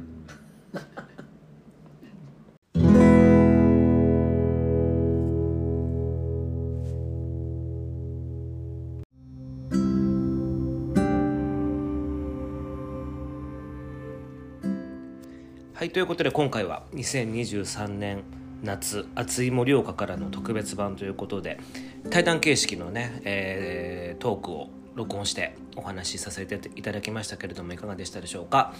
[15.73, 18.23] はいということで今回は2023年
[18.63, 21.59] 夏熱い盛岡からの特別版ということで
[22.09, 28.73] 対談形式のね、えートークを録音してお話しさせていただきましたけれどもいかがでしたでしょうか、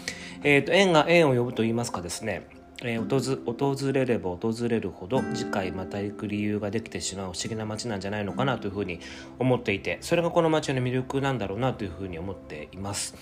[0.43, 2.47] えー、と縁が縁を呼ぶと言いますかですね
[2.83, 8.99] えー訪訪れれば訪れるほど次回また行く理由ができてしまう不思議な街なんじゃないのかなというふうに
[9.39, 13.15] 思っていてそれがこの街の魅力なんだろうなというふうに思っています、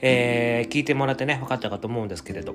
[0.00, 2.54] えー聞いてもらってね分かったかと思うんですけれど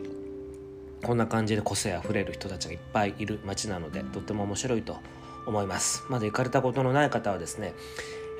[1.06, 4.98] こんな感じで個性あふれる人たちがいっぱいいる街なのでとっても面白いと
[5.46, 6.04] 思います。
[6.10, 7.76] まだ行かれたことのない方はですね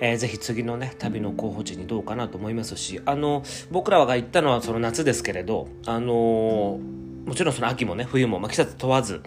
[0.02, 6.80] えーぜひ次のね旅の候補地にどうかなと思いますしあの僕らが行ったのはその夏ですけれどあの
[7.28, 9.22] もちろんその秋もね冬も、まあ、季節問わず、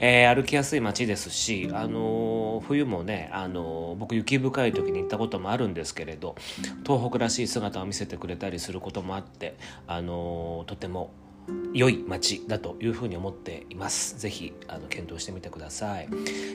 [0.00, 6.34] えー歩きやすい街ですし、あの冬もね、あの僕雪深い時に行ったこともあるんですけれど
[6.84, 11.12] 東北らしい姿を見せてくれたりすることもあって、あのとても
[11.74, 14.18] 良い街だというふうに思っています。
[14.18, 16.08] ぜひあの検討してみてください。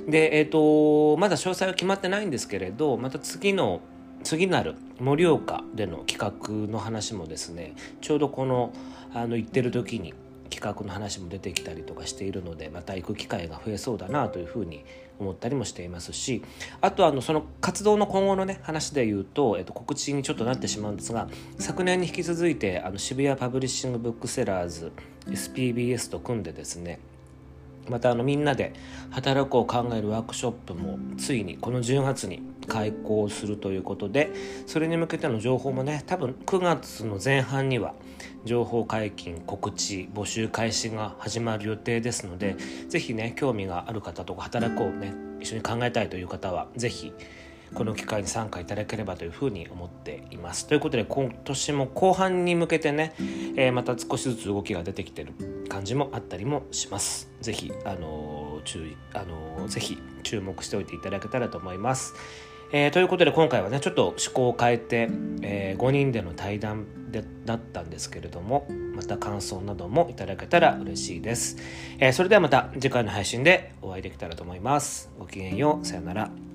[0.07, 3.81] で、えっ、とまだ詳細は決まってないんですけれど、また次の
[4.23, 8.73] 次なる盛岡での企画の話もですね、ちょうどこの
[9.13, 10.13] あの行ってる時に
[10.47, 14.83] 企画の話も出てきたりとかしているので、また行く機会が増えそうだなというふうに
[15.19, 16.43] 思ったりもしていますし
[16.81, 21.27] あとあのその活動の今後のね話で言うと、えっと、告知にちょっとなってしまうんですが
[21.59, 24.91] 昨年に引き続いてあの渋谷パブリッシングブックセラーズ
[25.27, 26.99] SPBS と組んでですね
[27.89, 28.73] またあのみんなで
[29.11, 34.33] 働くを考えるワークショップもついにこの10月に開講するということで
[34.65, 37.93] それに向けての情報もね多分9月の前半には
[38.45, 42.55] 情報解禁告知募集開始が始まる予定ですので
[42.89, 47.13] 是非ね興味がある方とか働くをね一緒に考えたいという方は是非
[47.73, 50.67] この機会に参加いただければというふうに思っています。
[50.67, 53.13] ということで今年も後半に向けてね、
[53.55, 55.33] えー、また少しずつ動きが出てきてる
[55.67, 57.29] 感じもあったりもします。
[57.41, 62.13] ぜひ、あのー、注意、あのー、ぜひ注目しておいていただけたらと思います。
[62.71, 65.09] えー、ということで今回はねちょっと趣向を変えて、
[65.41, 71.57] えー、5人での対談でだったんですけれどもまた感想などもいただけたら嬉しいです、
[71.99, 75.09] えー、それではまた次回の配信でお会いできたらと思います。
[75.17, 75.85] ごきげんよう。
[75.85, 76.46] さよなら。